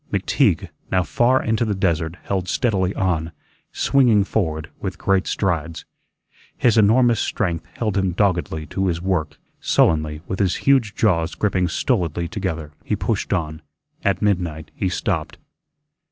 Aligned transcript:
McTeague, 0.11 0.69
now 0.91 1.03
far 1.03 1.43
into 1.43 1.63
the 1.63 1.75
desert, 1.75 2.17
held 2.23 2.47
steadily 2.47 2.91
on, 2.95 3.31
swinging 3.71 4.23
forward 4.23 4.71
with 4.79 4.97
great 4.97 5.27
strides. 5.27 5.85
His 6.57 6.75
enormous 6.75 7.19
strength 7.19 7.67
held 7.73 7.97
him 7.97 8.13
doggedly 8.13 8.65
to 8.65 8.87
his 8.87 8.99
work. 8.99 9.37
Sullenly, 9.59 10.21
with 10.27 10.39
his 10.39 10.55
huge 10.65 10.95
jaws 10.95 11.35
gripping 11.35 11.67
stolidly 11.67 12.27
together, 12.27 12.71
he 12.83 12.95
pushed 12.95 13.31
on. 13.31 13.61
At 14.03 14.23
midnight 14.23 14.71
he 14.73 14.89
stopped. 14.89 15.37